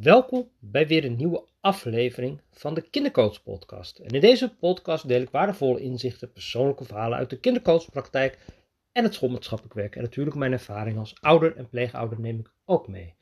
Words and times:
Welkom 0.00 0.50
bij 0.58 0.86
weer 0.86 1.04
een 1.04 1.16
nieuwe 1.16 1.44
aflevering 1.60 2.40
van 2.50 2.74
de 2.74 2.80
Kindercoach 2.80 3.42
Podcast. 3.42 3.98
En 3.98 4.10
in 4.10 4.20
deze 4.20 4.54
podcast 4.54 5.08
deel 5.08 5.20
ik 5.20 5.30
waardevolle 5.30 5.80
inzichten, 5.80 6.32
persoonlijke 6.32 6.84
verhalen 6.84 7.18
uit 7.18 7.30
de 7.30 7.40
kindercoachpraktijk 7.40 8.38
en 8.92 9.04
het 9.04 9.14
schoolmaatschappelijk 9.14 9.74
werk. 9.74 9.96
En 9.96 10.02
natuurlijk 10.02 10.36
mijn 10.36 10.52
ervaring 10.52 10.98
als 10.98 11.20
ouder 11.20 11.56
en 11.56 11.68
pleegouder 11.68 12.20
neem 12.20 12.38
ik 12.38 12.52
ook 12.64 12.88
mee. 12.88 13.14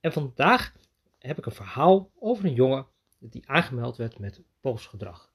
En 0.00 0.12
vandaag 0.12 0.74
heb 1.18 1.38
ik 1.38 1.46
een 1.46 1.52
verhaal 1.52 2.10
over 2.18 2.44
een 2.44 2.54
jongen 2.54 2.86
die 3.18 3.48
aangemeld 3.48 3.96
werd 3.96 4.18
met 4.18 4.42
boos 4.60 4.86
gedrag. 4.86 5.32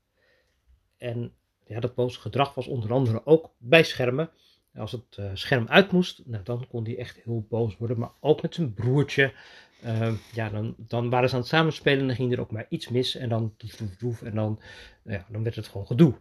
En 0.98 1.34
ja, 1.66 1.80
dat 1.80 1.96
boos 1.96 2.18
gedrag 2.18 2.54
was 2.54 2.68
onder 2.68 2.92
andere 2.92 3.26
ook 3.26 3.54
bij 3.58 3.84
schermen. 3.84 4.30
Als 4.76 4.92
het 4.92 5.18
uh, 5.20 5.32
scherm 5.34 5.68
uit 5.68 5.92
moest, 5.92 6.22
nou, 6.26 6.44
dan 6.44 6.68
kon 6.68 6.84
hij 6.84 6.98
echt 6.98 7.22
heel 7.24 7.46
boos 7.50 7.78
worden. 7.78 8.00
Maar 8.00 8.12
ook 8.20 8.42
met 8.42 8.56
zijn 8.56 8.74
broertje. 8.74 9.34
Uh, 9.86 10.14
ja, 10.34 10.50
dan, 10.50 10.76
dan 10.78 11.10
waren 11.10 11.30
ze 11.30 11.36
aan 11.36 11.42
het 11.42 11.50
samenspelen 11.50 12.00
en 12.00 12.08
dan 12.08 12.16
ging 12.16 12.34
er 12.34 12.40
ook 12.40 12.52
maar 12.52 12.66
iets 12.70 12.90
mis. 12.90 13.16
En 13.16 13.30
dan 13.30 13.56
doef, 14.00 14.22
en 14.22 14.36
dan, 14.36 14.60
ja, 15.04 15.26
dan 15.30 15.44
werd 15.44 15.56
het 15.56 15.68
gewoon 15.68 15.88
gedoe. 15.88 16.16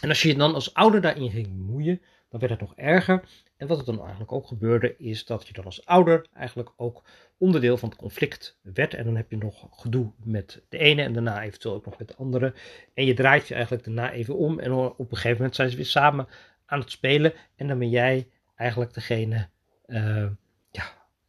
En 0.00 0.08
als 0.08 0.22
je 0.22 0.28
je 0.28 0.34
dan 0.34 0.54
als 0.54 0.74
ouder 0.74 1.00
daarin 1.00 1.30
ging 1.30 1.46
bemoeien, 1.46 2.00
dan 2.28 2.40
werd 2.40 2.52
het 2.52 2.60
nog 2.60 2.76
erger. 2.76 3.24
En 3.56 3.66
wat 3.66 3.78
er 3.78 3.84
dan 3.84 4.00
eigenlijk 4.00 4.32
ook 4.32 4.46
gebeurde, 4.46 4.96
is 4.96 5.24
dat 5.24 5.46
je 5.46 5.52
dan 5.52 5.64
als 5.64 5.86
ouder 5.86 6.26
eigenlijk 6.32 6.72
ook 6.76 7.02
onderdeel 7.38 7.76
van 7.76 7.88
het 7.88 7.98
conflict 7.98 8.58
werd. 8.62 8.94
En 8.94 9.04
dan 9.04 9.16
heb 9.16 9.30
je 9.30 9.36
nog 9.36 9.66
gedoe 9.70 10.12
met 10.24 10.62
de 10.68 10.78
ene 10.78 11.02
en 11.02 11.12
daarna 11.12 11.42
eventueel 11.42 11.74
ook 11.74 11.84
nog 11.84 11.98
met 11.98 12.08
de 12.08 12.16
andere. 12.16 12.54
En 12.94 13.04
je 13.04 13.14
draait 13.14 13.48
je 13.48 13.54
eigenlijk 13.54 13.84
daarna 13.84 14.12
even 14.12 14.36
om. 14.36 14.58
En 14.58 14.72
op 14.72 14.98
een 14.98 15.16
gegeven 15.16 15.36
moment 15.36 15.54
zijn 15.54 15.70
ze 15.70 15.76
weer 15.76 15.86
samen 15.86 16.26
aan 16.66 16.80
het 16.80 16.90
spelen. 16.90 17.32
En 17.56 17.68
dan 17.68 17.78
ben 17.78 17.90
jij 17.90 18.28
eigenlijk 18.54 18.94
degene 18.94 19.48
ja, 19.86 20.36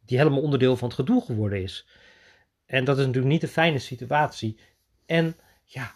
die 0.06 0.18
helemaal 0.18 0.42
onderdeel 0.42 0.76
van 0.76 0.88
het 0.88 0.96
gedoe 0.96 1.22
geworden 1.24 1.62
is. 1.62 1.86
En 2.66 2.84
dat 2.84 2.98
is 2.98 3.04
natuurlijk 3.04 3.32
niet 3.32 3.42
een 3.42 3.48
fijne 3.48 3.78
situatie. 3.78 4.58
En 5.06 5.36
ja, 5.64 5.94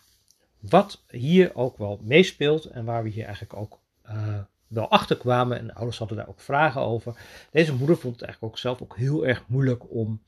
wat 0.58 1.05
hier 1.08 1.55
ook 1.55 1.78
wel 1.78 2.00
meespeelt 2.02 2.64
en 2.64 2.84
waar 2.84 3.02
we 3.02 3.08
hier 3.08 3.25
eigenlijk 3.25 3.56
ook 3.56 3.80
uh, 4.06 4.39
wel 4.67 4.89
achter 4.89 5.17
kwamen, 5.17 5.58
en 5.58 5.67
de 5.67 5.75
ouders 5.75 5.98
hadden 5.98 6.17
daar 6.17 6.28
ook 6.28 6.41
vragen 6.41 6.80
over. 6.80 7.17
Deze 7.50 7.75
moeder 7.75 7.97
vond 7.97 8.14
het 8.14 8.25
eigenlijk 8.25 8.52
ook 8.55 8.61
zelf 8.61 8.83
ook 8.83 8.97
heel 8.97 9.27
erg 9.27 9.44
moeilijk 9.47 9.91
om 9.91 10.22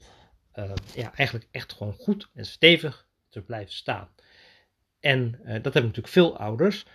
uh, 0.55 0.72
ja, 0.94 1.14
eigenlijk 1.14 1.48
echt 1.50 1.72
gewoon 1.72 1.94
goed 1.94 2.28
en 2.34 2.46
stevig 2.46 3.06
te 3.28 3.42
blijven 3.42 3.72
staan. 3.72 4.08
En 5.00 5.30
dat 5.42 5.44
hebben 5.44 5.83
natuurlijk 5.83 6.08
veel 6.08 6.36
ouders. 6.36 6.86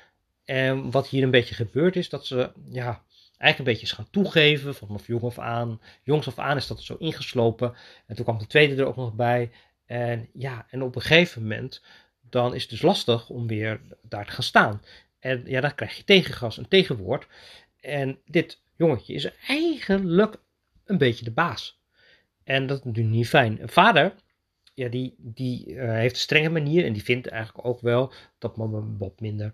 En 0.46 0.92
wat 0.92 1.08
hier 1.08 1.24
een 1.24 1.32
beetje 1.32 1.56
gebeurt 1.56 1.96
is 1.96 2.10
dat 2.10 2.26
ze 2.26 2.52
ja, 2.70 3.04
eigenlijk 3.38 3.58
een 3.58 3.64
beetje 3.64 3.86
is 3.86 3.92
gaan 3.92 4.10
toegeven 4.12 4.76
vanaf 4.76 5.08
jong 5.08 5.24
af 5.24 5.40
aan. 5.40 5.82
Jongs 6.04 6.28
af 6.28 6.40
aan 6.40 6.58
is 6.58 6.68
dat 6.68 6.82
zo 6.82 6.96
ingeslopen. 7.00 7.76
En 8.06 8.16
toen 8.16 8.26
kwam 8.26 8.38
de 8.38 8.48
tweede 8.48 8.76
er 8.76 8.88
ook 8.88 8.96
nog 8.96 9.14
bij. 9.14 9.52
En 9.86 10.30
ja, 10.34 10.66
en 10.70 10.82
op 10.82 10.96
een 10.96 11.02
gegeven 11.02 11.42
moment 11.42 11.82
dan 12.30 12.56
is 12.56 12.62
het 12.62 12.70
dus 12.70 12.82
lastig 12.82 13.30
om 13.30 13.48
weer 13.48 13.82
daar 14.02 14.26
te 14.26 14.32
gaan 14.32 14.44
staan. 14.44 14.82
En 15.20 15.44
ja, 15.46 15.62
dan 15.62 15.76
krijg 15.76 15.98
je 15.98 16.04
tegengas, 16.04 16.58
een 16.58 16.68
tegenwoord. 16.68 17.28
En 17.80 18.20
dit 18.26 18.62
jongetje 18.76 19.14
is 19.14 19.30
eigenlijk 19.48 20.36
een 20.86 20.98
beetje 20.98 21.26
de 21.26 21.32
baas. 21.32 21.82
En 22.44 22.68
dat 22.68 22.80
is 22.80 22.84
natuurlijk 22.84 23.16
niet 23.16 23.28
fijn. 23.28 23.62
Een 23.62 23.70
vader, 23.70 24.16
ja, 24.74 24.90
die, 24.90 25.16
die 25.18 25.70
uh, 25.70 25.92
heeft 25.92 26.16
een 26.16 26.22
strenge 26.22 26.50
manier 26.50 26.86
en 26.86 26.94
die 26.94 27.04
vindt 27.04 27.28
eigenlijk 27.28 27.68
ook 27.68 27.82
wel 27.82 28.14
dat 28.38 28.58
mama 28.58 28.84
wat 28.98 29.20
minder 29.20 29.54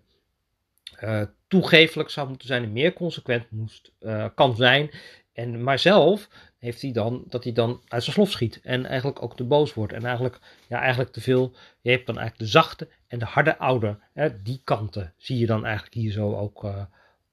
uh, 1.01 1.21
toegefelijk 1.47 2.09
zou 2.09 2.27
moeten 2.27 2.47
zijn 2.47 2.63
en 2.63 2.71
meer 2.71 2.93
consequent 2.93 3.51
moest, 3.51 3.91
uh, 3.99 4.25
kan 4.35 4.55
zijn. 4.55 4.89
En, 5.33 5.63
maar 5.63 5.79
zelf 5.79 6.29
heeft 6.59 6.81
hij 6.81 6.91
dan 6.91 7.23
dat 7.27 7.43
hij 7.43 7.53
dan 7.53 7.81
uit 7.87 8.03
zijn 8.03 8.15
slof 8.15 8.31
schiet 8.31 8.59
en 8.61 8.85
eigenlijk 8.85 9.21
ook 9.21 9.35
te 9.35 9.43
boos 9.43 9.73
wordt. 9.73 9.93
En 9.93 10.05
eigenlijk, 10.05 10.39
ja, 10.67 10.79
eigenlijk 10.79 11.11
te 11.11 11.21
veel. 11.21 11.55
Je 11.81 11.91
hebt 11.91 12.05
dan 12.05 12.17
eigenlijk 12.17 12.45
de 12.45 12.59
zachte 12.59 12.87
en 13.07 13.19
de 13.19 13.25
harde 13.25 13.57
ouder. 13.57 13.99
Hè, 14.13 14.41
die 14.41 14.61
kanten 14.63 15.13
zie 15.17 15.37
je 15.37 15.45
dan 15.45 15.65
eigenlijk 15.65 15.95
hier 15.95 16.11
zo 16.11 16.35
ook, 16.35 16.63
uh, 16.63 16.83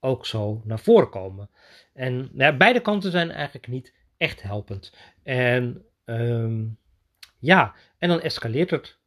ook 0.01 0.27
zo 0.27 0.63
naar 0.65 0.81
voren 0.81 1.11
komen. 1.11 1.51
En 1.93 2.31
ja, 2.35 2.57
beide 2.57 2.81
kanten 2.81 3.11
zijn 3.11 3.31
eigenlijk 3.31 3.69
niet 3.69 3.95
echt 4.17 4.43
helpend. 4.43 4.93
En 5.23 5.85
um, 6.05 6.79
ja, 7.39 7.75
en 7.99 8.09
dan 8.09 8.21
escaleert 8.21 8.71
het 8.71 8.99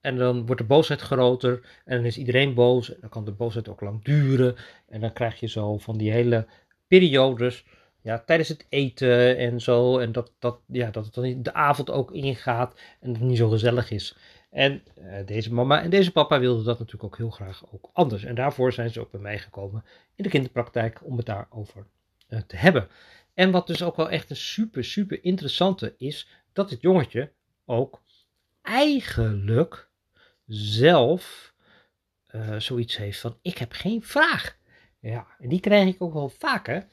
en 0.00 0.16
dan 0.16 0.46
wordt 0.46 0.60
de 0.60 0.66
boosheid 0.66 1.00
groter 1.00 1.60
en 1.84 1.96
dan 1.96 2.06
is 2.06 2.18
iedereen 2.18 2.54
boos. 2.54 2.94
En 2.94 2.98
dan 3.00 3.10
kan 3.10 3.24
de 3.24 3.32
boosheid 3.32 3.68
ook 3.68 3.80
lang 3.80 4.04
duren. 4.04 4.56
En 4.88 5.00
dan 5.00 5.12
krijg 5.12 5.40
je 5.40 5.48
zo 5.48 5.78
van 5.78 5.98
die 5.98 6.10
hele 6.10 6.46
periodes 6.86 7.64
ja, 8.02 8.18
tijdens 8.18 8.48
het 8.48 8.66
eten 8.68 9.36
en 9.36 9.60
zo. 9.60 9.98
En 9.98 10.12
dat, 10.12 10.32
dat, 10.38 10.58
ja, 10.66 10.90
dat 10.90 11.04
het 11.04 11.14
dan 11.14 11.42
de 11.42 11.54
avond 11.54 11.90
ook 11.90 12.12
ingaat 12.12 12.80
en 13.00 13.12
dat 13.12 13.20
het 13.20 13.28
niet 13.28 13.38
zo 13.38 13.48
gezellig 13.48 13.90
is. 13.90 14.16
En 14.50 14.82
uh, 14.98 15.26
deze 15.26 15.52
mama 15.52 15.82
en 15.82 15.90
deze 15.90 16.12
papa 16.12 16.40
wilden 16.40 16.64
dat 16.64 16.78
natuurlijk 16.78 17.04
ook 17.04 17.16
heel 17.16 17.30
graag 17.30 17.64
ook 17.72 17.90
anders. 17.92 18.24
En 18.24 18.34
daarvoor 18.34 18.72
zijn 18.72 18.90
ze 18.90 19.00
ook 19.00 19.10
bij 19.10 19.20
mij 19.20 19.38
gekomen 19.38 19.84
in 20.14 20.24
de 20.24 20.30
kinderpraktijk 20.30 21.00
om 21.04 21.16
het 21.16 21.26
daarover 21.26 21.86
uh, 22.28 22.40
te 22.40 22.56
hebben. 22.56 22.88
En 23.34 23.50
wat 23.50 23.66
dus 23.66 23.82
ook 23.82 23.96
wel 23.96 24.10
echt 24.10 24.30
een 24.30 24.36
super, 24.36 24.84
super 24.84 25.24
interessante 25.24 25.94
is, 25.98 26.28
dat 26.52 26.70
het 26.70 26.80
jongetje 26.80 27.32
ook 27.64 28.00
eigenlijk 28.62 29.89
zelf 30.54 31.52
uh, 32.30 32.56
zoiets 32.56 32.96
heeft 32.96 33.20
van: 33.20 33.38
ik 33.42 33.58
heb 33.58 33.72
geen 33.72 34.02
vraag. 34.02 34.58
Ja, 35.00 35.26
en 35.38 35.48
die 35.48 35.60
krijg 35.60 35.88
ik 35.88 36.02
ook 36.02 36.12
wel 36.12 36.28
vaker. 36.28 36.86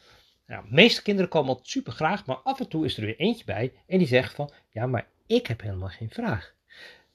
Nou, 0.45 0.68
de 0.68 0.73
meeste 0.73 1.01
kinderen 1.01 1.29
komen 1.29 1.50
altijd 1.50 1.68
super 1.68 1.94
graag, 1.94 2.25
maar 2.25 2.35
af 2.35 2.59
en 2.59 2.68
toe 2.68 2.85
is 2.85 2.97
er 2.97 3.06
weer 3.06 3.18
eentje 3.18 3.45
bij 3.45 3.73
en 3.88 3.97
die 3.97 4.07
zegt 4.07 4.34
van: 4.34 4.51
ja, 4.69 4.85
maar 4.85 5.07
ik 5.25 5.47
heb 5.47 5.62
helemaal 5.62 5.90
geen 5.90 6.09
vraag. 6.09 6.53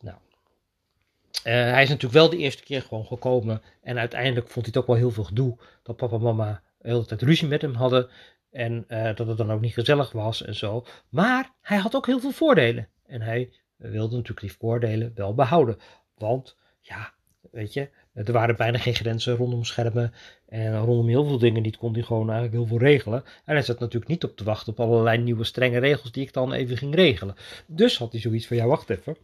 Nou, 0.00 0.16
uh, 1.32 1.42
hij 1.42 1.82
is 1.82 1.88
natuurlijk 1.88 2.12
wel 2.12 2.30
de 2.30 2.36
eerste 2.36 2.62
keer 2.62 2.82
gewoon 2.82 3.06
gekomen 3.06 3.62
en 3.82 3.98
uiteindelijk 3.98 4.48
vond 4.48 4.66
hij 4.66 4.74
het 4.74 4.76
ook 4.76 4.86
wel 4.86 4.96
heel 4.96 5.10
veel 5.10 5.24
gedoe 5.24 5.58
dat 5.82 5.96
papa 5.96 6.16
en 6.16 6.22
mama 6.22 6.62
de 6.78 6.88
hele 6.88 7.04
tijd 7.04 7.22
ruzie 7.22 7.48
met 7.48 7.62
hem 7.62 7.74
hadden 7.74 8.10
en 8.50 8.84
uh, 8.88 9.14
dat 9.14 9.26
het 9.26 9.36
dan 9.36 9.52
ook 9.52 9.60
niet 9.60 9.72
gezellig 9.72 10.12
was 10.12 10.42
en 10.42 10.54
zo. 10.54 10.86
Maar 11.08 11.50
hij 11.60 11.78
had 11.78 11.94
ook 11.94 12.06
heel 12.06 12.20
veel 12.20 12.30
voordelen 12.30 12.88
en 13.06 13.20
hij 13.20 13.52
wilde 13.76 14.16
natuurlijk 14.16 14.40
die 14.40 14.56
voordelen 14.58 15.12
wel 15.14 15.34
behouden. 15.34 15.78
Want 16.22 16.56
ja, 16.80 17.12
weet 17.50 17.72
je, 17.72 17.88
er 18.14 18.32
waren 18.32 18.56
bijna 18.56 18.78
geen 18.78 18.94
grenzen 18.94 19.36
rondom 19.36 19.64
schermen. 19.64 20.12
En 20.48 20.78
rondom 20.78 21.08
heel 21.08 21.24
veel 21.24 21.38
dingen 21.38 21.62
niet 21.62 21.76
kon 21.76 21.92
hij 21.92 22.02
gewoon 22.02 22.30
eigenlijk 22.30 22.52
heel 22.52 22.66
veel 22.66 22.88
regelen. 22.88 23.24
En 23.44 23.54
hij 23.54 23.62
zat 23.62 23.78
natuurlijk 23.78 24.10
niet 24.10 24.24
op 24.24 24.36
te 24.36 24.44
wachten 24.44 24.72
op 24.72 24.80
allerlei 24.80 25.18
nieuwe 25.18 25.44
strenge 25.44 25.78
regels 25.78 26.12
die 26.12 26.22
ik 26.22 26.32
dan 26.32 26.52
even 26.52 26.76
ging 26.76 26.94
regelen. 26.94 27.34
Dus 27.66 27.98
had 27.98 28.12
hij 28.12 28.20
zoiets 28.20 28.46
van, 28.46 28.56
ja 28.56 28.66
wacht 28.66 28.90
even. 28.90 29.16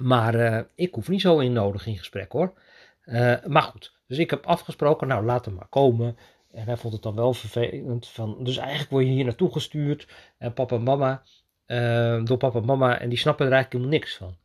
Maar 0.00 0.34
uh, 0.34 0.60
ik 0.74 0.94
hoef 0.94 1.08
niet 1.08 1.20
zo 1.20 1.38
in 1.38 1.52
nodig 1.52 1.86
in 1.86 1.98
gesprek 1.98 2.32
hoor. 2.32 2.52
Uh, 3.04 3.34
maar 3.46 3.62
goed, 3.62 3.92
dus 4.06 4.18
ik 4.18 4.30
heb 4.30 4.46
afgesproken, 4.46 5.08
nou 5.08 5.24
laat 5.24 5.44
hem 5.44 5.54
maar 5.54 5.68
komen. 5.68 6.16
En 6.50 6.64
hij 6.64 6.76
vond 6.76 6.92
het 6.92 7.02
dan 7.02 7.14
wel 7.14 7.34
vervelend. 7.34 8.08
Van, 8.08 8.44
dus 8.44 8.56
eigenlijk 8.56 8.90
word 8.90 9.04
je 9.04 9.10
hier 9.10 9.24
naartoe 9.24 9.52
gestuurd. 9.52 10.08
En 10.38 10.52
papa 10.52 10.76
en 10.76 10.82
mama, 10.82 11.22
door 12.24 12.36
papa 12.36 12.58
en 12.58 12.64
mama. 12.64 13.00
En 13.00 13.08
die 13.08 13.18
snappen 13.18 13.46
er 13.46 13.52
eigenlijk 13.52 13.82
helemaal 13.82 14.00
niks 14.00 14.16
van. 14.16 14.36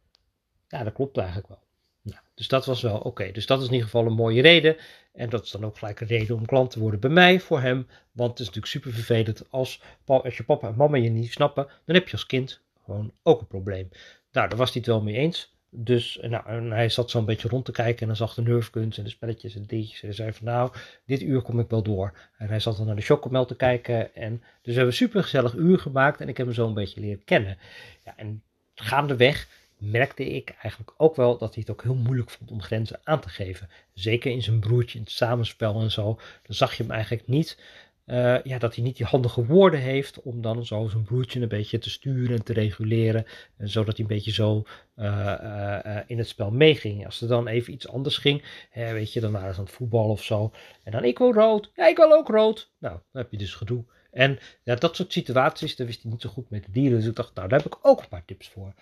Ja, 0.75 0.83
dat 0.83 0.93
klopt 0.93 1.17
eigenlijk 1.17 1.47
wel. 1.47 1.59
Nou, 2.01 2.19
dus 2.33 2.47
dat 2.47 2.65
was 2.65 2.81
wel 2.81 2.97
oké. 2.97 3.31
Dus 3.31 3.45
dat 3.45 3.59
is 3.59 3.65
in 3.65 3.71
ieder 3.71 3.85
geval 3.85 4.05
een 4.05 4.13
mooie 4.13 4.41
reden. 4.41 4.75
En 5.13 5.29
dat 5.29 5.43
is 5.43 5.51
dan 5.51 5.65
ook 5.65 5.77
gelijk 5.77 5.99
een 5.99 6.07
reden 6.07 6.35
om 6.35 6.45
klant 6.45 6.71
te 6.71 6.79
worden 6.79 6.99
bij 6.99 7.09
mij 7.09 7.39
voor 7.39 7.61
hem. 7.61 7.87
Want 8.11 8.29
het 8.29 8.39
is 8.39 8.45
natuurlijk 8.45 8.73
super 8.73 8.91
vervelend 8.91 9.45
als, 9.49 9.81
als 10.05 10.37
je 10.37 10.43
papa 10.43 10.67
en 10.67 10.75
mama 10.75 10.97
je 10.97 11.09
niet 11.09 11.31
snappen. 11.31 11.67
Dan 11.85 11.95
heb 11.95 12.05
je 12.05 12.11
als 12.11 12.25
kind 12.25 12.61
gewoon 12.85 13.11
ook 13.23 13.39
een 13.39 13.47
probleem. 13.47 13.89
Nou, 14.31 14.49
daar 14.49 14.57
was 14.57 14.73
hij 14.73 14.77
het 14.77 14.89
wel 14.89 15.01
mee 15.01 15.15
eens. 15.15 15.53
Dus 15.69 16.19
nou, 16.21 16.47
en 16.47 16.71
hij 16.71 16.89
zat 16.89 17.09
zo 17.09 17.19
een 17.19 17.25
beetje 17.25 17.49
rond 17.49 17.65
te 17.65 17.71
kijken 17.71 18.01
en 18.01 18.07
dan 18.07 18.15
zag 18.15 18.33
de 18.33 18.41
nerfkunst 18.41 18.97
en 18.97 19.03
de 19.03 19.09
spelletjes 19.09 19.55
en 19.55 19.65
dingetjes. 19.65 20.01
En 20.01 20.07
hij 20.07 20.15
zei 20.15 20.33
van 20.33 20.45
nou, 20.45 20.71
dit 21.05 21.21
uur 21.21 21.41
kom 21.41 21.59
ik 21.59 21.69
wel 21.69 21.83
door. 21.83 22.17
En 22.37 22.47
hij 22.47 22.59
zat 22.59 22.77
dan 22.77 22.85
naar 22.85 22.95
de 22.95 23.01
chocomel 23.01 23.45
te 23.45 23.55
kijken. 23.55 24.15
En, 24.15 24.37
dus 24.37 24.45
we 24.61 24.71
hebben 24.71 24.87
een 24.87 24.93
super 24.93 25.23
gezellig 25.23 25.53
uur 25.53 25.79
gemaakt 25.79 26.21
en 26.21 26.29
ik 26.29 26.37
heb 26.37 26.45
hem 26.45 26.55
zo 26.55 26.67
een 26.67 26.73
beetje 26.73 27.01
leren 27.01 27.23
kennen. 27.23 27.57
Ja, 28.03 28.13
en 28.17 28.43
gaandeweg 28.75 29.47
merkte 29.77 30.25
ik 30.25 30.55
eigenlijk 30.61 30.93
ook 30.97 31.15
wel 31.15 31.37
dat 31.37 31.53
hij 31.53 31.63
het 31.67 31.75
ook 31.75 31.83
heel 31.83 31.95
moeilijk 31.95 32.29
vond 32.29 32.51
om 32.51 32.61
grenzen 32.61 32.99
aan 33.03 33.19
te 33.19 33.29
geven. 33.29 33.69
Zeker 33.93 34.31
in 34.31 34.41
zijn 34.41 34.59
broertje, 34.59 34.97
in 34.97 35.03
het 35.03 35.13
samenspel 35.13 35.81
en 35.81 35.91
zo. 35.91 36.19
Dan 36.43 36.55
zag 36.55 36.73
je 36.77 36.83
hem 36.83 36.91
eigenlijk 36.91 37.27
niet, 37.27 37.59
uh, 38.05 38.43
ja, 38.43 38.57
dat 38.59 38.75
hij 38.75 38.83
niet 38.83 38.97
die 38.97 39.05
handige 39.05 39.45
woorden 39.45 39.79
heeft 39.79 40.21
om 40.21 40.41
dan 40.41 40.65
zo 40.65 40.87
zijn 40.87 41.03
broertje 41.03 41.41
een 41.41 41.47
beetje 41.47 41.77
te 41.77 41.89
sturen 41.89 42.35
en 42.35 42.43
te 42.43 42.53
reguleren. 42.53 43.25
En 43.57 43.69
zodat 43.69 43.97
hij 43.97 44.05
een 44.05 44.15
beetje 44.15 44.31
zo 44.31 44.63
uh, 44.95 45.99
in 46.07 46.17
het 46.17 46.27
spel 46.27 46.51
meeging. 46.51 47.05
Als 47.05 47.21
er 47.21 47.27
dan 47.27 47.47
even 47.47 47.73
iets 47.73 47.87
anders 47.87 48.17
ging, 48.17 48.43
hè, 48.69 48.93
weet 48.93 49.13
je, 49.13 49.19
dan 49.19 49.31
waren 49.31 49.53
ze 49.53 49.59
aan 49.59 49.65
het 49.65 49.75
voetballen 49.75 50.11
of 50.11 50.23
zo. 50.23 50.51
En 50.83 50.91
dan 50.91 51.03
ik 51.03 51.17
wil 51.17 51.33
rood, 51.33 51.71
ja, 51.75 51.87
ik 51.87 51.97
wil 51.97 52.13
ook 52.13 52.27
rood. 52.27 52.71
Nou, 52.79 52.99
dan 53.11 53.21
heb 53.21 53.31
je 53.31 53.37
dus 53.37 53.53
gedoe. 53.53 53.83
En 54.11 54.39
ja, 54.63 54.75
dat 54.75 54.95
soort 54.95 55.11
situaties, 55.11 55.75
daar 55.75 55.87
wist 55.87 56.01
hij 56.01 56.11
niet 56.11 56.21
zo 56.21 56.29
goed 56.29 56.49
mee 56.49 56.61
te 56.61 56.71
dealen. 56.71 56.97
Dus 56.97 57.07
ik 57.07 57.15
dacht, 57.15 57.35
nou, 57.35 57.47
daar 57.47 57.61
heb 57.61 57.73
ik 57.73 57.79
ook 57.81 58.01
een 58.01 58.07
paar 58.07 58.25
tips 58.25 58.49
voor. 58.49 58.73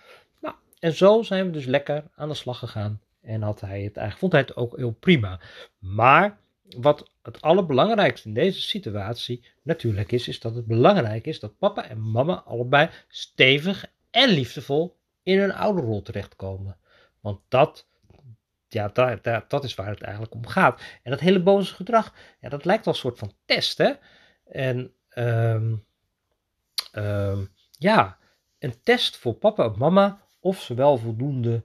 En 0.84 0.92
zo 0.92 1.22
zijn 1.22 1.46
we 1.46 1.50
dus 1.50 1.64
lekker 1.64 2.04
aan 2.14 2.28
de 2.28 2.34
slag 2.34 2.58
gegaan. 2.58 3.00
En 3.20 3.42
had 3.42 3.60
hij 3.60 3.82
het 3.82 3.96
eigenlijk, 3.96 4.18
vond 4.18 4.32
hij 4.32 4.40
het 4.40 4.56
ook 4.56 4.76
heel 4.76 4.90
prima. 4.90 5.40
Maar 5.78 6.38
wat 6.62 7.10
het 7.22 7.40
allerbelangrijkste 7.40 8.28
in 8.28 8.34
deze 8.34 8.60
situatie 8.60 9.44
natuurlijk 9.62 10.12
is, 10.12 10.28
is 10.28 10.40
dat 10.40 10.54
het 10.54 10.66
belangrijk 10.66 11.26
is 11.26 11.40
dat 11.40 11.58
papa 11.58 11.88
en 11.88 12.10
mama 12.10 12.34
allebei 12.34 12.90
stevig 13.08 13.86
en 14.10 14.28
liefdevol 14.28 14.96
in 15.22 15.40
een 15.40 15.54
ouderrol 15.54 16.02
terechtkomen. 16.02 16.76
Want 17.20 17.40
dat, 17.48 17.86
ja, 18.68 18.88
dat, 18.88 19.24
dat, 19.24 19.50
dat 19.50 19.64
is 19.64 19.74
waar 19.74 19.90
het 19.90 20.02
eigenlijk 20.02 20.34
om 20.34 20.46
gaat. 20.46 20.82
En 21.02 21.10
dat 21.10 21.20
hele 21.20 21.42
boze 21.42 21.74
gedrag, 21.74 22.14
ja, 22.40 22.48
dat 22.48 22.64
lijkt 22.64 22.84
wel 22.84 22.94
een 22.94 23.00
soort 23.00 23.18
van 23.18 23.32
test, 23.44 23.78
hè? 23.78 23.92
En 24.44 24.92
um, 25.14 25.84
um, 26.92 27.52
ja, 27.70 28.18
een 28.58 28.82
test 28.82 29.16
voor 29.16 29.34
papa 29.34 29.64
en 29.64 29.78
mama 29.78 30.22
of 30.44 30.62
ze 30.62 30.74
wel 30.74 30.98
voldoende 30.98 31.64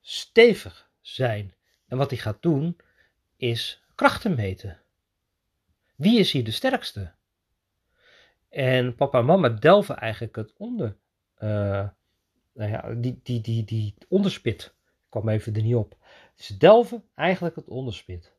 stevig 0.00 0.90
zijn. 1.00 1.54
En 1.86 1.96
wat 1.96 2.10
hij 2.10 2.18
gaat 2.18 2.42
doen, 2.42 2.76
is 3.36 3.84
krachten 3.94 4.34
meten. 4.34 4.80
Wie 5.96 6.18
is 6.18 6.32
hier 6.32 6.44
de 6.44 6.50
sterkste? 6.50 7.12
En 8.48 8.94
papa 8.94 9.18
en 9.18 9.24
mama 9.24 9.48
delven 9.48 9.96
eigenlijk 9.96 10.36
het 10.36 10.52
onder. 10.56 10.96
Uh, 11.38 11.88
nou 12.52 12.70
ja, 12.70 12.94
die, 12.94 13.20
die, 13.22 13.40
die, 13.40 13.64
die 13.64 13.94
onderspit. 14.08 14.74
Ik 14.86 15.06
kwam 15.08 15.28
even 15.28 15.54
er 15.54 15.62
niet 15.62 15.74
op. 15.74 15.96
Ze 16.34 16.56
delven 16.56 17.04
eigenlijk 17.14 17.56
het 17.56 17.68
onderspit. 17.68 18.32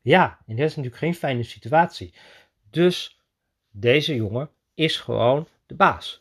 Ja, 0.00 0.38
en 0.46 0.56
dat 0.56 0.64
is 0.64 0.76
natuurlijk 0.76 1.02
geen 1.02 1.14
fijne 1.14 1.42
situatie. 1.42 2.14
Dus 2.70 3.20
deze 3.70 4.14
jongen 4.14 4.50
is 4.74 4.96
gewoon 4.96 5.48
de 5.66 5.74
baas. 5.74 6.20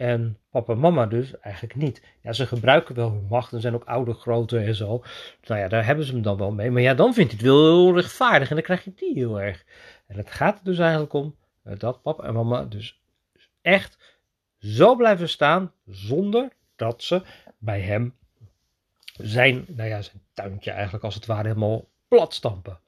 En 0.00 0.38
papa 0.50 0.72
en 0.72 0.78
mama 0.78 1.06
dus 1.06 1.38
eigenlijk 1.38 1.74
niet. 1.74 2.02
Ja, 2.22 2.32
ze 2.32 2.46
gebruiken 2.46 2.94
wel 2.94 3.10
hun 3.10 3.26
macht 3.28 3.52
en 3.52 3.60
zijn 3.60 3.74
ook 3.74 3.84
ouder, 3.84 4.14
groter 4.14 4.66
en 4.66 4.74
zo. 4.74 5.02
Nou 5.46 5.60
ja, 5.60 5.68
daar 5.68 5.86
hebben 5.86 6.04
ze 6.04 6.12
hem 6.12 6.22
dan 6.22 6.36
wel 6.36 6.52
mee. 6.52 6.70
Maar 6.70 6.82
ja, 6.82 6.94
dan 6.94 7.14
vindt 7.14 7.30
hij 7.30 7.40
het 7.40 7.50
wel 7.50 7.66
heel 7.66 7.94
rechtvaardig 7.94 8.48
en 8.48 8.54
dan 8.54 8.64
krijg 8.64 8.84
je 8.84 8.92
die 8.94 9.14
heel 9.14 9.40
erg. 9.40 9.64
En 10.06 10.16
het 10.16 10.30
gaat 10.30 10.58
er 10.58 10.64
dus 10.64 10.78
eigenlijk 10.78 11.12
om 11.12 11.36
eh, 11.62 11.78
dat 11.78 12.02
papa 12.02 12.24
en 12.24 12.34
mama 12.34 12.64
dus 12.64 13.00
echt 13.62 14.18
zo 14.58 14.96
blijven 14.96 15.28
staan 15.28 15.72
zonder 15.86 16.48
dat 16.76 17.02
ze 17.02 17.22
bij 17.58 17.80
hem 17.80 18.14
zijn, 19.18 19.64
nou 19.68 19.88
ja, 19.88 20.02
zijn 20.02 20.22
tuintje 20.32 20.70
eigenlijk 20.70 21.04
als 21.04 21.14
het 21.14 21.26
ware 21.26 21.48
helemaal 21.48 21.88
plat 22.08 22.34
stampen. 22.34 22.80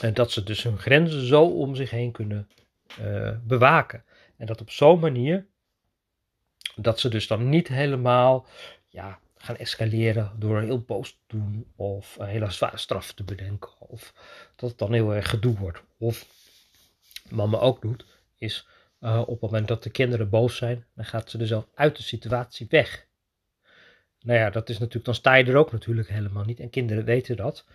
En 0.00 0.14
dat 0.14 0.30
ze 0.30 0.42
dus 0.42 0.62
hun 0.62 0.78
grenzen 0.78 1.26
zo 1.26 1.44
om 1.44 1.74
zich 1.74 1.90
heen 1.90 2.12
kunnen 2.12 2.48
uh, 3.00 3.30
bewaken. 3.42 4.04
En 4.40 4.46
dat 4.46 4.60
op 4.60 4.70
zo'n 4.70 4.98
manier 4.98 5.46
dat 6.76 7.00
ze 7.00 7.08
dus 7.08 7.26
dan 7.26 7.48
niet 7.48 7.68
helemaal 7.68 8.46
ja, 8.88 9.18
gaan 9.36 9.56
escaleren 9.56 10.32
door 10.36 10.60
heel 10.60 10.80
boos 10.80 11.10
te 11.10 11.36
doen 11.36 11.66
of 11.76 12.16
een 12.18 12.26
hele 12.26 12.50
zware 12.50 12.76
straf 12.76 13.12
te 13.12 13.24
bedenken. 13.24 13.70
Of 13.78 14.14
dat 14.56 14.70
het 14.70 14.78
dan 14.78 14.92
heel 14.92 15.14
erg 15.14 15.30
gedoe 15.30 15.56
wordt. 15.56 15.82
Of 15.98 16.26
mama 17.28 17.58
ook 17.58 17.82
doet, 17.82 18.04
is 18.38 18.66
uh, 19.00 19.20
op 19.20 19.28
het 19.28 19.40
moment 19.40 19.68
dat 19.68 19.82
de 19.82 19.90
kinderen 19.90 20.30
boos 20.30 20.56
zijn, 20.56 20.86
dan 20.94 21.04
gaat 21.04 21.30
ze 21.30 21.38
er 21.38 21.46
zelf 21.46 21.66
uit 21.74 21.96
de 21.96 22.02
situatie 22.02 22.66
weg. 22.70 23.06
Nou 24.20 24.38
ja, 24.38 24.50
dat 24.50 24.68
is 24.68 24.78
natuurlijk, 24.78 25.04
dan 25.04 25.14
sta 25.14 25.34
je 25.34 25.44
er 25.44 25.56
ook 25.56 25.72
natuurlijk 25.72 26.08
helemaal 26.08 26.44
niet. 26.44 26.60
En 26.60 26.70
kinderen 26.70 27.04
weten 27.04 27.36
dat. 27.36 27.66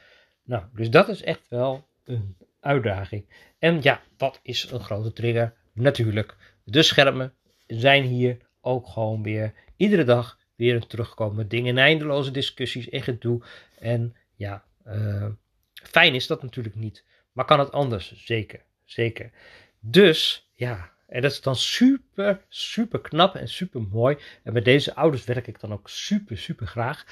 Nou, 0.44 0.64
dus 0.74 0.90
dat 0.90 1.10
is 1.10 1.24
echt 1.24 1.50
wel 1.50 1.88
een 2.04 2.38
uitdaging. 2.60 3.30
En 3.60 3.82
ja, 3.82 4.02
wat 4.18 4.40
is 4.44 4.72
een 4.72 4.84
grote 4.84 5.14
trigger? 5.14 5.54
Natuurlijk, 5.74 6.55
de 6.66 6.84
schermen 6.84 7.34
zijn 7.68 8.04
hier 8.04 8.38
ook 8.62 8.88
gewoon 8.88 9.24
weer 9.24 9.54
iedere 9.76 10.04
dag 10.04 10.40
weer 10.56 10.76
een 10.76 10.88
terugkomen 10.88 11.48
ding. 11.48 11.68
En 11.68 11.78
eindeloze 11.78 12.32
discussies 12.32 12.90
en 12.90 13.02
gedoe. 13.02 13.42
En 13.80 14.16
ja, 14.36 14.64
uh, 14.88 15.28
fijn 15.74 16.16
is 16.16 16.28
dat 16.28 16.42
natuurlijk 16.42 16.76
niet. 16.76 17.06
Maar 17.32 17.46
kan 17.46 17.60
het 17.60 17.72
anders? 17.72 18.14
Zeker, 18.16 18.62
zeker. 18.84 19.32
Dus 19.80 20.50
ja, 20.54 20.92
en 21.08 21.22
dat 21.22 21.32
is 21.32 21.42
dan 21.42 21.56
super, 21.56 22.42
super 22.50 23.02
knap 23.02 23.36
en 23.36 23.48
super 23.48 23.82
mooi. 23.82 24.18
En 24.44 24.54
met 24.54 24.66
deze 24.66 24.96
ouders 24.96 25.24
werk 25.24 25.48
ik 25.48 25.60
dan 25.60 25.74
ook 25.74 25.90
super, 25.90 26.38
super 26.38 26.68
graag. 26.68 27.06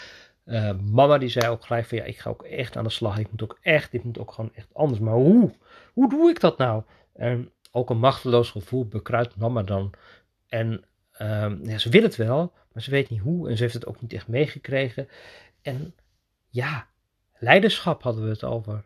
Uh, 0.45 0.71
mama 0.91 1.17
die 1.17 1.29
zei 1.29 1.47
ook 1.47 1.65
gelijk 1.65 1.85
van 1.85 1.97
ja, 1.97 2.03
ik 2.03 2.19
ga 2.19 2.29
ook 2.29 2.43
echt 2.43 2.77
aan 2.77 2.83
de 2.83 2.89
slag. 2.89 3.17
Ik 3.17 3.31
moet 3.31 3.43
ook 3.43 3.57
echt, 3.61 3.91
dit 3.91 4.03
moet 4.03 4.19
ook 4.19 4.31
gewoon 4.31 4.51
echt 4.55 4.67
anders. 4.73 4.99
Maar 4.99 5.13
hoe? 5.13 5.51
Hoe 5.93 6.09
doe 6.09 6.29
ik 6.29 6.39
dat 6.39 6.57
nou? 6.57 6.83
En 7.13 7.51
ook 7.75 7.89
een 7.89 7.99
machteloos 7.99 8.49
gevoel 8.49 8.87
bekruidt 8.87 9.35
mama 9.35 9.63
dan. 9.63 9.93
En 10.47 10.83
um, 11.21 11.69
ja, 11.69 11.77
ze 11.77 11.89
wil 11.89 12.01
het 12.01 12.15
wel, 12.15 12.53
maar 12.71 12.83
ze 12.83 12.91
weet 12.91 13.09
niet 13.09 13.19
hoe. 13.19 13.49
En 13.49 13.55
ze 13.57 13.61
heeft 13.61 13.73
het 13.73 13.85
ook 13.85 14.01
niet 14.01 14.13
echt 14.13 14.27
meegekregen. 14.27 15.07
En 15.61 15.95
ja, 16.49 16.87
leiderschap 17.37 18.03
hadden 18.03 18.23
we 18.23 18.29
het 18.29 18.43
over. 18.43 18.83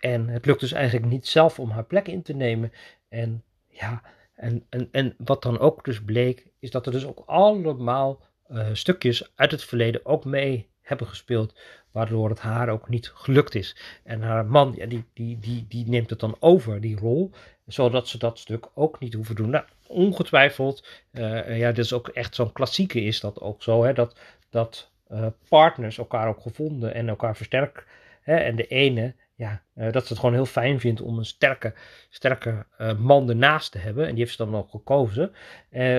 En 0.00 0.28
het 0.28 0.46
lukt 0.46 0.60
dus 0.60 0.72
eigenlijk 0.72 1.06
niet 1.06 1.26
zelf 1.26 1.58
om 1.58 1.70
haar 1.70 1.84
plek 1.84 2.08
in 2.08 2.22
te 2.22 2.32
nemen. 2.34 2.72
En 3.08 3.42
ja, 3.68 4.02
en, 4.34 4.66
en, 4.68 4.88
en 4.92 5.14
wat 5.18 5.42
dan 5.42 5.58
ook 5.58 5.84
dus 5.84 6.04
bleek, 6.04 6.46
is 6.58 6.70
dat 6.70 6.86
er 6.86 6.92
dus 6.92 7.06
ook 7.06 7.22
allemaal 7.26 8.22
uh, 8.48 8.68
stukjes 8.72 9.32
uit 9.34 9.50
het 9.50 9.64
verleden 9.64 10.06
ook 10.06 10.24
mee 10.24 10.68
hebben 10.88 11.06
gespeeld, 11.06 11.54
waardoor 11.90 12.28
het 12.28 12.40
haar 12.40 12.68
ook 12.68 12.88
niet 12.88 13.10
gelukt 13.14 13.54
is. 13.54 13.76
En 14.04 14.22
haar 14.22 14.46
man, 14.46 14.72
ja, 14.76 14.86
die, 14.86 15.04
die, 15.14 15.38
die, 15.38 15.66
die 15.68 15.88
neemt 15.88 16.10
het 16.10 16.20
dan 16.20 16.36
over, 16.38 16.80
die 16.80 16.98
rol, 16.98 17.30
zodat 17.66 18.08
ze 18.08 18.18
dat 18.18 18.38
stuk 18.38 18.66
ook 18.74 19.00
niet 19.00 19.14
hoeven 19.14 19.34
doen. 19.34 19.50
Nou, 19.50 19.64
ongetwijfeld, 19.86 20.86
uh, 21.12 21.58
ja, 21.58 21.68
dit 21.68 21.84
is 21.84 21.92
ook 21.92 22.08
echt 22.08 22.34
zo'n 22.34 22.52
klassieke 22.52 23.02
is 23.02 23.20
dat 23.20 23.40
ook 23.40 23.62
zo, 23.62 23.84
hè, 23.84 23.92
dat, 23.92 24.18
dat 24.50 24.90
uh, 25.12 25.26
partners 25.48 25.98
elkaar 25.98 26.28
ook 26.28 26.40
gevonden 26.40 26.94
en 26.94 27.08
elkaar 27.08 27.36
versterken. 27.36 27.82
Hè, 28.22 28.36
en 28.36 28.56
de 28.56 28.66
ene 28.66 29.14
ja, 29.34 29.62
uh, 29.74 29.92
dat 29.92 30.02
ze 30.02 30.08
het 30.08 30.18
gewoon 30.18 30.34
heel 30.34 30.46
fijn 30.46 30.80
vindt 30.80 31.00
om 31.00 31.18
een 31.18 31.24
sterke, 31.24 31.74
sterke 32.08 32.66
man 32.98 33.28
ernaast 33.28 33.72
te 33.72 33.78
hebben. 33.78 34.04
En 34.06 34.10
die 34.10 34.24
heeft 34.24 34.36
ze 34.36 34.44
dan 34.44 34.56
ook 34.56 34.70
gekozen. 34.70 35.32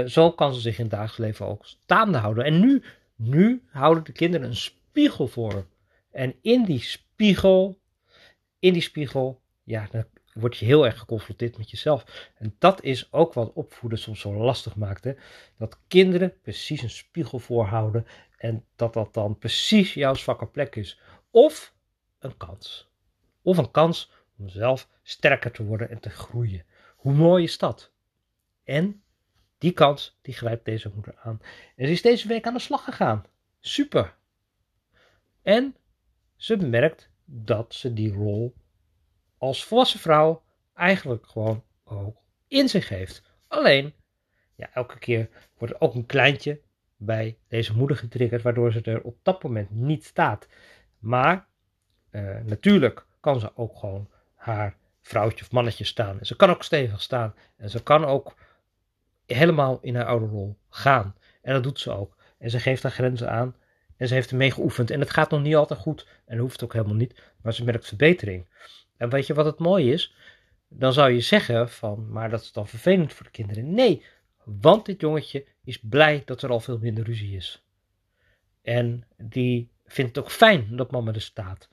Zo 0.06 0.32
kan 0.32 0.54
ze 0.54 0.60
zich 0.60 0.78
in 0.78 0.84
het 0.84 0.92
dagelijks 0.92 1.18
leven 1.18 1.46
ook 1.46 1.66
staande 1.66 2.18
houden. 2.18 2.44
En 2.44 2.60
nu, 2.60 2.84
nu 3.16 3.64
houden 3.70 4.04
de 4.04 4.12
kinderen 4.12 4.48
een 4.48 4.56
spiegel 4.90 5.28
voor. 5.28 5.68
En 6.12 6.36
in 6.42 6.64
die 6.66 6.82
spiegel, 6.82 7.80
in 8.60 8.74
die 8.74 8.82
spiegel, 8.82 9.42
ja, 9.64 9.88
dan 9.92 10.06
word 10.34 10.58
je 10.58 10.66
heel 10.66 10.86
erg 10.86 11.00
geconfronteerd 11.00 11.58
met 11.58 11.70
jezelf. 11.70 12.32
En 12.38 12.56
dat 12.60 12.84
is 12.84 13.14
ook 13.14 13.34
wat 13.34 13.54
opvoeden 13.54 14.00
soms 14.00 14.20
zo 14.20 14.34
lastig 14.34 14.76
maakt. 14.76 15.08
Dat 15.58 15.78
kinderen 15.88 16.40
precies 16.42 16.82
een 16.82 16.90
spiegel 16.90 17.40
voorhouden. 17.40 18.06
En 18.38 18.66
dat 18.76 18.94
dat 18.94 19.14
dan 19.14 19.38
precies 19.38 19.94
jouw 19.94 20.14
zwakke 20.14 20.46
plek 20.48 20.76
is. 20.76 21.00
Of 21.32 21.74
een 22.20 22.38
kans 22.38 22.90
of 23.42 23.58
een 23.58 23.72
kans 23.72 24.12
om 24.38 24.50
zelf 24.50 24.90
sterker 25.04 25.52
te 25.52 25.64
worden 25.64 25.90
en 25.90 26.00
te 26.00 26.10
groeien. 26.10 26.66
Hoe 26.96 27.14
mooi 27.14 27.44
is 27.44 27.58
dat? 27.58 27.92
En 28.64 29.04
die 29.58 29.72
kans, 29.72 30.18
die 30.22 30.34
grijpt 30.34 30.66
deze 30.66 30.92
moeder 30.94 31.16
aan. 31.24 31.40
En 31.76 31.86
ze 31.86 31.92
is 31.92 32.02
deze 32.02 32.28
week 32.28 32.48
aan 32.48 32.54
de 32.54 32.60
slag 32.60 32.84
gegaan. 32.84 33.26
Super. 33.60 34.18
En 35.50 35.76
ze 36.36 36.58
merkt 36.58 37.10
dat 37.26 37.74
ze 37.74 37.94
die 37.94 38.14
rol 38.14 38.54
als 39.38 39.66
volwassen 39.66 40.00
vrouw 40.00 40.44
eigenlijk 40.74 41.28
gewoon 41.28 41.64
ook 41.84 42.18
in 42.48 42.70
zich 42.70 42.90
heeft. 42.90 43.24
Alleen, 43.48 43.94
ja, 44.56 44.70
elke 44.74 45.00
keer 45.00 45.30
wordt 45.58 45.74
er 45.74 45.82
ook 45.82 45.96
een 45.96 46.06
kleintje 46.06 46.62
bij 46.98 47.38
deze 47.48 47.76
moeder 47.76 47.98
getriggerd, 47.98 48.42
waardoor 48.42 48.72
ze 48.72 48.82
er 48.82 49.02
op 49.02 49.18
dat 49.24 49.44
moment 49.44 49.70
niet 49.72 50.06
staat. 50.06 50.48
Maar 51.00 51.48
uh, 52.12 52.40
natuurlijk 52.46 53.06
kan 53.20 53.40
ze 53.40 53.56
ook 53.56 53.78
gewoon 53.78 54.10
haar 54.36 54.78
vrouwtje 55.02 55.46
of 55.46 55.52
mannetje 55.52 55.84
staan. 55.84 56.20
En 56.20 56.26
ze 56.26 56.36
kan 56.36 56.50
ook 56.50 56.64
stevig 56.64 57.02
staan. 57.02 57.36
En 57.58 57.70
ze 57.70 57.84
kan 57.84 58.06
ook 58.06 58.36
helemaal 59.26 59.80
in 59.82 59.96
haar 59.96 60.06
oude 60.06 60.26
rol 60.26 60.58
gaan. 60.70 61.16
En 61.42 61.54
dat 61.54 61.64
doet 61.64 61.80
ze 61.80 61.92
ook. 61.92 62.18
En 62.38 62.50
ze 62.50 62.60
geeft 62.60 62.84
haar 62.84 62.92
grenzen 62.92 63.32
aan. 63.32 63.56
En 64.00 64.08
ze 64.08 64.14
heeft 64.14 64.32
ermee 64.32 64.52
geoefend. 64.52 64.92
En 64.92 65.00
het 65.00 65.10
gaat 65.10 65.30
nog 65.30 65.42
niet 65.42 65.56
altijd 65.56 65.80
goed. 65.80 66.08
En 66.26 66.38
hoeft 66.38 66.64
ook 66.64 66.74
helemaal 66.74 66.96
niet. 66.96 67.22
Maar 67.42 67.54
ze 67.54 67.64
merkt 67.64 67.88
verbetering. 67.88 68.48
En 68.98 69.10
weet 69.10 69.28
je 69.28 69.34
wat 69.34 69.46
het 69.46 69.60
mooie 69.60 69.94
is? 69.94 70.16
Dan 70.68 70.94
zou 70.94 71.12
je 71.12 71.22
zeggen 71.22 71.70
van, 71.70 72.12
maar 72.12 72.30
dat 72.30 72.42
is 72.42 72.52
dan 72.52 72.68
vervelend 72.68 73.14
voor 73.14 73.26
de 73.26 73.32
kinderen. 73.32 73.74
Nee, 73.74 74.04
want 74.44 74.86
dit 74.86 75.02
jongetje 75.02 75.46
is 75.64 75.80
blij 75.80 76.22
dat 76.26 76.42
er 76.42 76.50
al 76.50 76.60
veel 76.60 76.78
minder 76.78 77.04
ruzie 77.04 77.36
is. 77.36 77.64
En 78.62 79.04
die 79.18 79.70
vindt 79.86 80.16
het 80.16 80.26
ook 80.26 80.32
fijn 80.32 80.76
dat 80.76 80.92
mama 80.92 81.14
er 81.14 81.22
staat. 81.22 81.70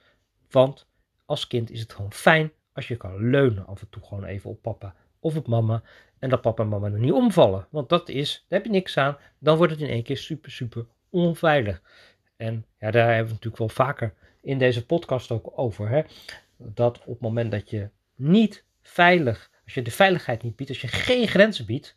Want 0.51 0.87
als 1.25 1.47
kind 1.47 1.71
is 1.71 1.81
het 1.81 1.93
gewoon 1.93 2.13
fijn 2.13 2.53
als 2.73 2.89
je 2.89 2.97
kan 2.97 3.31
leunen 3.31 3.67
af 3.67 3.81
en 3.81 3.89
toe 3.89 4.03
gewoon 4.03 4.25
even 4.25 4.51
op 4.51 4.63
papa 4.63 4.95
of 5.21 5.37
op 5.37 5.47
mama. 5.47 5.83
En 6.19 6.29
dat 6.29 6.41
papa 6.41 6.63
en 6.63 6.69
mama 6.69 6.87
er 6.87 6.99
niet 6.99 7.13
omvallen. 7.13 7.67
Want 7.71 7.89
dat 7.89 8.09
is, 8.09 8.45
daar 8.49 8.59
heb 8.59 8.65
je 8.69 8.75
niks 8.75 8.97
aan. 8.97 9.17
Dan 9.39 9.57
wordt 9.57 9.73
het 9.73 9.81
in 9.81 9.89
één 9.89 10.03
keer 10.03 10.17
super, 10.17 10.51
super 10.51 10.87
onveilig. 11.11 11.83
En 12.37 12.67
ja, 12.79 12.91
daar 12.91 13.07
hebben 13.07 13.27
we 13.27 13.33
natuurlijk 13.33 13.59
wel 13.59 13.87
vaker 13.87 14.15
in 14.43 14.59
deze 14.59 14.87
podcast 14.87 15.31
ook 15.31 15.53
over. 15.59 15.89
Hè? 15.89 16.03
Dat 16.57 16.99
op 16.99 17.07
het 17.07 17.21
moment 17.21 17.51
dat 17.51 17.71
je 17.71 17.89
niet 18.15 18.65
veilig, 18.83 19.51
als 19.65 19.75
je 19.75 19.83
de 19.83 19.91
veiligheid 19.91 20.43
niet 20.43 20.57
biedt, 20.57 20.71
als 20.71 20.81
je 20.81 20.89
geen 20.89 21.29
grenzen 21.29 21.67
biedt, 21.67 21.97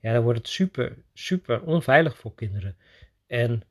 ja, 0.00 0.12
dan 0.12 0.22
wordt 0.22 0.38
het 0.38 0.48
super, 0.48 0.96
super 1.12 1.62
onveilig 1.62 2.16
voor 2.16 2.34
kinderen. 2.34 2.76
En 3.26 3.62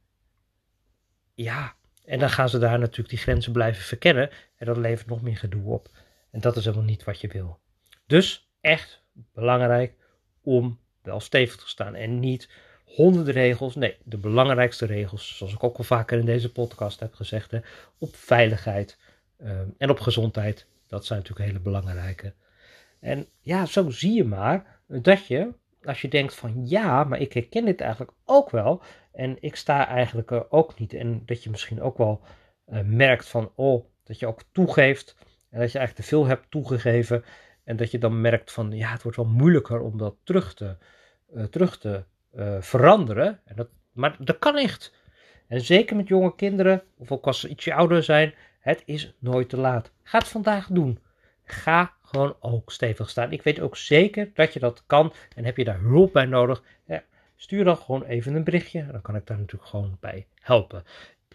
ja, 1.33 1.75
en 2.05 2.19
dan 2.19 2.29
gaan 2.29 2.49
ze 2.49 2.59
daar 2.59 2.79
natuurlijk 2.79 3.09
die 3.09 3.17
grenzen 3.17 3.51
blijven 3.51 3.83
verkennen. 3.83 4.29
En 4.55 4.65
dat 4.65 4.77
levert 4.77 5.07
nog 5.07 5.21
meer 5.21 5.37
gedoe 5.37 5.73
op. 5.73 5.89
En 6.31 6.39
dat 6.39 6.57
is 6.57 6.65
helemaal 6.65 6.85
niet 6.85 7.03
wat 7.03 7.21
je 7.21 7.27
wil. 7.27 7.59
Dus 8.05 8.49
echt 8.61 9.03
belangrijk 9.33 9.93
om 10.41 10.79
wel 11.01 11.19
stevig 11.19 11.57
te 11.57 11.67
staan. 11.67 11.95
En 11.95 12.19
niet 12.19 12.49
honderden 12.85 13.33
regels. 13.33 13.75
Nee, 13.75 13.97
de 14.03 14.17
belangrijkste 14.17 14.85
regels, 14.85 15.37
zoals 15.37 15.53
ik 15.53 15.63
ook 15.63 15.77
al 15.77 15.83
vaker 15.83 16.19
in 16.19 16.25
deze 16.25 16.51
podcast 16.51 16.99
heb 16.99 17.13
gezegd, 17.13 17.51
hè, 17.51 17.59
op 17.97 18.15
veiligheid 18.15 18.97
ehm, 19.37 19.67
en 19.77 19.89
op 19.89 19.99
gezondheid. 19.99 20.67
Dat 20.87 21.05
zijn 21.05 21.19
natuurlijk 21.19 21.47
hele 21.47 21.63
belangrijke. 21.63 22.33
En 22.99 23.27
ja, 23.39 23.65
zo 23.65 23.89
zie 23.89 24.13
je 24.13 24.23
maar 24.23 24.79
dat 24.87 25.27
je, 25.27 25.53
als 25.83 26.01
je 26.01 26.07
denkt 26.07 26.35
van 26.35 26.67
ja, 26.67 27.03
maar 27.03 27.19
ik 27.19 27.33
herken 27.33 27.65
dit 27.65 27.81
eigenlijk 27.81 28.11
ook 28.25 28.49
wel. 28.49 28.81
En 29.11 29.37
ik 29.39 29.55
sta 29.55 29.87
eigenlijk 29.87 30.31
er 30.31 30.51
ook 30.51 30.79
niet. 30.79 30.93
En 30.93 31.21
dat 31.25 31.43
je 31.43 31.49
misschien 31.49 31.81
ook 31.81 31.97
wel 31.97 32.21
uh, 32.67 32.79
merkt 32.81 33.27
van, 33.27 33.51
oh, 33.55 33.85
dat 34.03 34.19
je 34.19 34.27
ook 34.27 34.41
toegeeft. 34.51 35.15
En 35.49 35.59
dat 35.59 35.71
je 35.71 35.77
eigenlijk 35.77 35.95
te 35.95 36.15
veel 36.15 36.25
hebt 36.25 36.51
toegegeven. 36.51 37.23
En 37.63 37.75
dat 37.75 37.91
je 37.91 37.97
dan 37.97 38.21
merkt 38.21 38.51
van, 38.51 38.71
ja, 38.71 38.91
het 38.91 39.01
wordt 39.01 39.17
wel 39.17 39.27
moeilijker 39.27 39.81
om 39.81 39.97
dat 39.97 40.15
terug 40.23 40.53
te, 40.53 40.77
uh, 41.33 41.43
terug 41.43 41.77
te 41.77 42.03
uh, 42.35 42.61
veranderen. 42.61 43.39
En 43.45 43.55
dat, 43.55 43.67
maar 43.91 44.15
dat 44.19 44.39
kan 44.39 44.57
echt. 44.57 44.93
En 45.47 45.61
zeker 45.61 45.95
met 45.95 46.07
jonge 46.07 46.35
kinderen, 46.35 46.83
of 46.97 47.11
ook 47.11 47.25
als 47.25 47.39
ze 47.39 47.49
ietsje 47.49 47.73
ouder 47.73 48.03
zijn, 48.03 48.33
het 48.59 48.83
is 48.85 49.15
nooit 49.19 49.49
te 49.49 49.57
laat. 49.57 49.91
Ga 50.03 50.17
het 50.17 50.27
vandaag 50.27 50.67
doen. 50.67 50.99
Ga 51.43 51.93
gewoon 52.01 52.35
ook 52.39 52.71
stevig 52.71 53.09
staan. 53.09 53.31
Ik 53.31 53.43
weet 53.43 53.59
ook 53.59 53.77
zeker 53.77 54.31
dat 54.33 54.53
je 54.53 54.59
dat 54.59 54.83
kan. 54.85 55.13
En 55.35 55.45
heb 55.45 55.57
je 55.57 55.63
daar 55.63 55.79
hulp 55.79 56.13
bij 56.13 56.25
nodig, 56.25 56.63
ja, 56.85 57.03
stuur 57.35 57.63
dan 57.63 57.77
gewoon 57.77 58.03
even 58.03 58.35
een 58.35 58.43
berichtje. 58.43 58.87
Dan 58.91 59.01
kan 59.01 59.15
ik 59.15 59.27
daar 59.27 59.37
natuurlijk 59.37 59.69
gewoon 59.69 59.97
bij 59.99 60.27
helpen. 60.39 60.83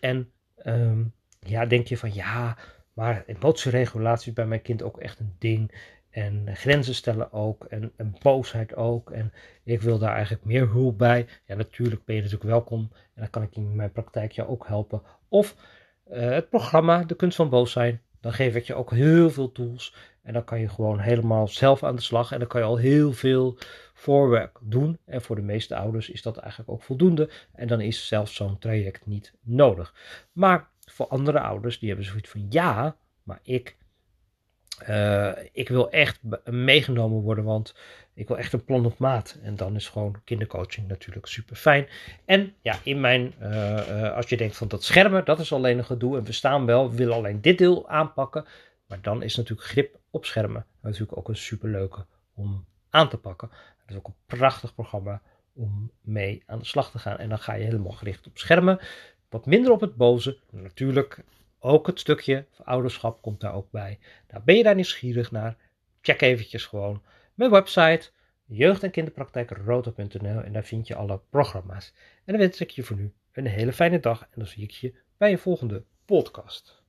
En 0.01 0.33
um, 0.65 1.15
ja, 1.39 1.67
denk 1.67 1.87
je 1.87 1.97
van 1.97 2.15
ja, 2.15 2.57
maar 2.93 3.25
emotieregulatie 3.27 4.29
is 4.29 4.35
bij 4.35 4.47
mijn 4.47 4.63
kind 4.63 4.83
ook 4.83 4.99
echt 4.99 5.19
een 5.21 5.35
ding. 5.39 5.73
En 6.11 6.57
grenzen 6.57 6.95
stellen 6.95 7.33
ook. 7.33 7.65
En, 7.65 7.93
boosheid 8.23 8.75
ook. 8.75 9.11
En 9.11 9.33
ik 9.65 9.81
wil 9.81 9.99
daar 9.99 10.15
eigenlijk 10.15 10.45
meer 10.45 10.69
hulp 10.69 10.99
bij. 10.99 11.27
Ja, 11.45 11.55
natuurlijk 11.55 12.05
ben 12.05 12.15
je 12.15 12.23
natuurlijk 12.23 12.51
welkom. 12.51 12.91
En 12.93 13.21
dan 13.21 13.31
kan 13.31 13.43
ik 13.43 13.57
in 13.57 13.77
mijn 13.77 13.93
praktijk 13.93 14.33
jou 14.33 14.49
ook 14.49 14.67
helpen. 14.67 15.03
Of 15.29 15.57
uh, 16.13 16.31
het 16.31 16.49
programma 16.49 17.05
De 17.05 17.15
Kunst 17.15 17.37
van 17.37 17.49
Boos 17.49 17.73
zijn. 17.73 18.01
Dan 18.21 18.33
geef 18.33 18.55
ik 18.55 18.65
je 18.65 18.75
ook 18.75 18.91
heel 18.91 19.31
veel 19.31 19.53
tools. 19.53 19.95
En 20.23 20.33
dan 20.33 20.45
kan 20.45 20.61
je 20.61 20.69
gewoon 20.69 20.99
helemaal 20.99 21.49
zelf 21.49 21.83
aan 21.83 21.97
de 21.97 22.03
slag. 22.03 22.33
En 22.33 22.39
dan 22.39 22.49
kan 22.49 22.61
je 22.61 22.67
al 22.67 22.77
heel 22.77 23.13
veel 23.13 23.59
voorwerk 23.95 24.59
doen. 24.63 24.99
En 25.05 25.23
voor 25.23 25.37
de 25.37 25.43
meeste 25.43 25.77
ouders 25.77 26.11
is 26.11 26.23
dat 26.23 26.37
eigenlijk 26.37 26.71
ook 26.71 26.83
voldoende. 26.83 27.31
En 27.53 27.69
dan 27.69 27.81
is 27.81 28.07
zelfs 28.07 28.35
zo'n 28.35 28.59
traject 28.59 29.07
niet 29.07 29.33
nodig. 29.43 29.95
Maar 30.33 30.69
voor 30.79 31.07
andere 31.07 31.41
ouders, 31.41 31.79
die 31.79 31.89
hebben 31.89 32.07
zoiets 32.07 32.31
van 32.31 32.47
ja, 32.49 32.97
maar 33.23 33.41
ik, 33.43 33.77
uh, 34.89 35.33
ik 35.53 35.69
wil 35.69 35.91
echt 35.91 36.21
meegenomen 36.45 37.21
worden, 37.21 37.45
want 37.45 37.75
ik 38.15 38.29
wil 38.29 38.39
echt 38.39 38.53
een 38.53 38.65
plan 38.65 38.87
op 38.87 38.99
maat. 38.99 39.39
En 39.43 39.57
dan 39.57 39.75
is 39.75 39.89
gewoon 39.89 40.17
kindercoaching 40.25 40.89
natuurlijk 40.89 41.27
super 41.27 41.57
fijn. 41.57 41.87
En 42.25 42.55
ja, 42.63 42.79
in 42.83 43.01
mijn, 43.01 43.35
uh, 43.43 43.51
uh, 43.51 44.13
als 44.13 44.29
je 44.29 44.37
denkt 44.37 44.57
van 44.57 44.69
dat 44.69 44.85
schermen, 44.85 45.25
dat 45.25 45.39
is 45.39 45.53
alleen 45.53 45.79
een 45.79 45.85
gedoe. 45.85 46.19
En 46.19 46.25
we 46.25 46.33
staan 46.33 46.67
wel, 46.67 46.91
we 46.91 46.97
willen 46.97 47.15
alleen 47.15 47.41
dit 47.41 47.59
deel 47.59 47.89
aanpakken. 47.89 48.45
Maar 48.87 49.01
dan 49.03 49.23
is 49.23 49.37
natuurlijk 49.37 49.69
grip 49.69 49.99
op 50.11 50.25
schermen 50.25 50.67
natuurlijk 50.81 51.17
ook 51.17 51.29
een 51.29 51.37
super 51.37 51.69
leuke 51.69 52.07
om 52.35 52.65
aan 52.91 53.09
te 53.09 53.17
pakken. 53.17 53.49
Dat 53.49 53.91
is 53.91 53.97
ook 53.97 54.07
een 54.07 54.37
prachtig 54.39 54.75
programma 54.75 55.23
om 55.53 55.91
mee 56.01 56.43
aan 56.47 56.59
de 56.59 56.65
slag 56.65 56.91
te 56.91 56.99
gaan. 56.99 57.19
En 57.19 57.29
dan 57.29 57.39
ga 57.39 57.55
je 57.55 57.65
helemaal 57.65 57.93
gericht 57.93 58.27
op 58.27 58.39
schermen. 58.39 58.79
Wat 59.29 59.47
minder 59.47 59.73
op 59.73 59.81
het 59.81 59.97
boze. 59.97 60.39
Natuurlijk 60.51 61.25
ook 61.61 61.87
het 61.87 62.01
stukje 62.01 62.47
ouderschap 62.65 63.23
komt 63.23 63.41
daar 63.41 63.55
ook 63.55 63.71
bij. 63.71 63.99
Nou, 64.29 64.45
ben 64.45 64.57
je 64.57 64.63
daar 64.63 64.75
nieuwsgierig 64.75 65.31
naar? 65.31 65.57
Check 66.01 66.21
eventjes 66.21 66.67
gewoon 66.67 67.03
mijn 67.35 67.51
website 67.51 68.11
jeugd- 68.45 68.83
en 68.83 68.91
kinderpraktijkrota.nl 68.91 70.43
en 70.43 70.53
daar 70.53 70.65
vind 70.65 70.87
je 70.87 70.95
alle 70.95 71.21
programma's. 71.31 71.93
En 72.25 72.33
dan 72.33 72.37
wens 72.37 72.61
ik 72.61 72.71
je 72.71 72.83
voor 72.83 72.97
nu 72.97 73.13
een 73.33 73.47
hele 73.47 73.73
fijne 73.73 74.01
dag 74.01 74.23
en 74.23 74.29
dan 74.35 74.47
zie 74.47 74.63
ik 74.63 74.71
je 74.71 74.95
bij 75.17 75.31
je 75.31 75.39
volgende 75.39 75.85
podcast. 76.05 76.80